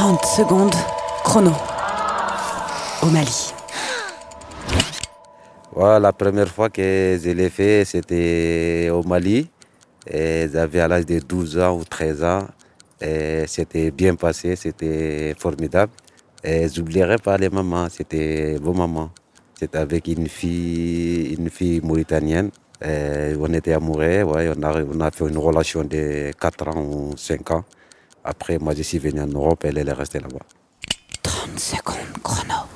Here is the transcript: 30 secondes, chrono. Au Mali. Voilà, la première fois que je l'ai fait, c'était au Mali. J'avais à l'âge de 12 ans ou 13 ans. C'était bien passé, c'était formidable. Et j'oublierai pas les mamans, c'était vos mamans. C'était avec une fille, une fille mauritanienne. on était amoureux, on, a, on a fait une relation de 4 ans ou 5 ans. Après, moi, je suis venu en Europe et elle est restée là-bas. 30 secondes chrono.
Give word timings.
30 0.00 0.24
secondes, 0.24 0.74
chrono. 1.24 1.52
Au 3.02 3.06
Mali. 3.10 3.52
Voilà, 5.74 6.00
la 6.00 6.12
première 6.14 6.48
fois 6.48 6.70
que 6.70 7.18
je 7.22 7.30
l'ai 7.32 7.50
fait, 7.50 7.84
c'était 7.84 8.88
au 8.90 9.02
Mali. 9.02 9.50
J'avais 10.10 10.80
à 10.80 10.88
l'âge 10.88 11.04
de 11.04 11.18
12 11.18 11.58
ans 11.58 11.76
ou 11.76 11.84
13 11.84 12.24
ans. 12.24 12.46
C'était 13.46 13.90
bien 13.90 14.14
passé, 14.14 14.56
c'était 14.56 15.34
formidable. 15.38 15.92
Et 16.42 16.66
j'oublierai 16.70 17.18
pas 17.18 17.36
les 17.36 17.50
mamans, 17.50 17.88
c'était 17.90 18.56
vos 18.58 18.72
mamans. 18.72 19.10
C'était 19.54 19.76
avec 19.76 20.08
une 20.08 20.28
fille, 20.28 21.34
une 21.34 21.50
fille 21.50 21.82
mauritanienne. 21.82 22.50
on 22.82 23.52
était 23.52 23.74
amoureux, 23.74 24.22
on, 24.24 24.62
a, 24.62 24.82
on 24.82 25.00
a 25.00 25.10
fait 25.10 25.28
une 25.28 25.36
relation 25.36 25.84
de 25.84 26.30
4 26.40 26.68
ans 26.68 26.80
ou 26.80 27.12
5 27.18 27.50
ans. 27.50 27.64
Après, 28.24 28.58
moi, 28.58 28.74
je 28.74 28.82
suis 28.82 28.98
venu 28.98 29.20
en 29.20 29.26
Europe 29.26 29.64
et 29.64 29.68
elle 29.68 29.88
est 29.88 29.92
restée 29.92 30.20
là-bas. 30.20 30.44
30 31.22 31.58
secondes 31.58 32.22
chrono. 32.22 32.69